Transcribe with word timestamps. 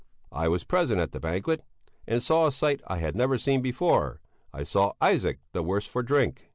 I 0.31 0.47
was 0.47 0.63
present 0.63 0.99
at 0.99 1.11
the 1.11 1.19
banquet, 1.19 1.63
and 2.07 2.23
saw 2.23 2.47
a 2.47 2.51
sight 2.51 2.81
I 2.87 2.97
had 2.97 3.15
never 3.15 3.37
seen 3.37 3.61
before 3.61 4.19
I 4.51 4.63
saw 4.63 4.93
Isaac 4.99 5.41
the 5.51 5.61
worse 5.61 5.85
for 5.85 6.01
drink! 6.01 6.49